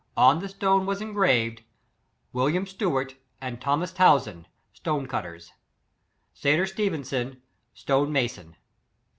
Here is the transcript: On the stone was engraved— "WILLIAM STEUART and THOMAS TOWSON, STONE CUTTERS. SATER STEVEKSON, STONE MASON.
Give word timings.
On 0.17 0.39
the 0.39 0.49
stone 0.49 0.87
was 0.87 0.99
engraved— 0.99 1.61
"WILLIAM 2.33 2.65
STEUART 2.65 3.17
and 3.39 3.61
THOMAS 3.61 3.93
TOWSON, 3.93 4.47
STONE 4.73 5.05
CUTTERS. 5.05 5.53
SATER 6.33 6.63
STEVEKSON, 6.65 7.37
STONE 7.75 8.11
MASON. 8.11 8.55